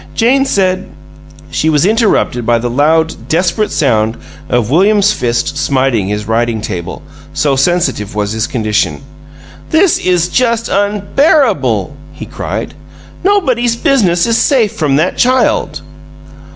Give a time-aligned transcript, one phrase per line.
[0.15, 0.89] "Jane said"
[1.51, 4.17] She was interrupted by the loud, desperate sound
[4.49, 7.03] of William's fist smiting his writing table,
[7.35, 9.01] so sensitive was his condition.
[9.69, 12.73] "This is just unbearable!" he cried.
[13.23, 15.81] "Nobody's business is safe from that child!"